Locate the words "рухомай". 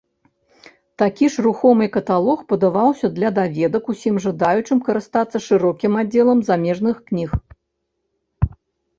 1.47-1.89